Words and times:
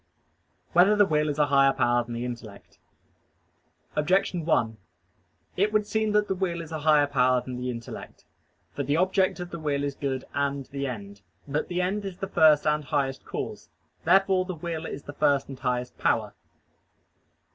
3] 0.73 0.73
Whether 0.73 0.95
the 0.95 1.05
Will 1.05 1.29
Is 1.29 1.37
a 1.37 1.45
Higher 1.45 1.73
Power 1.73 2.03
Than 2.03 2.15
the 2.15 2.25
Intellect? 2.25 2.79
Objection 3.95 4.45
1: 4.45 4.77
It 5.55 5.71
would 5.71 5.85
seem 5.85 6.11
that 6.13 6.27
the 6.27 6.33
will 6.33 6.59
is 6.59 6.71
a 6.71 6.79
higher 6.79 7.05
power 7.05 7.39
than 7.39 7.55
the 7.55 7.69
intellect. 7.69 8.25
For 8.73 8.81
the 8.81 8.97
object 8.97 9.39
of 9.39 9.51
the 9.51 9.59
will 9.59 9.83
is 9.83 9.93
good 9.93 10.25
and 10.33 10.65
the 10.65 10.87
end. 10.87 11.21
But 11.47 11.67
the 11.67 11.83
end 11.83 12.03
is 12.03 12.17
the 12.17 12.27
first 12.27 12.65
and 12.65 12.85
highest 12.85 13.25
cause. 13.25 13.69
Therefore 14.03 14.43
the 14.45 14.55
will 14.55 14.87
is 14.87 15.03
the 15.03 15.13
first 15.13 15.47
and 15.47 15.59
highest 15.59 15.95
power. 15.99 16.33